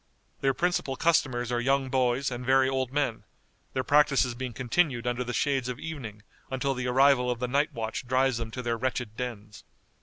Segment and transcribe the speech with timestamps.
[0.39, 3.23] Their principal customers are young boys and very old men,
[3.73, 7.71] their practices being continued under the shades of evening until the arrival of the night
[7.71, 9.63] watch drives them to their wretched dens.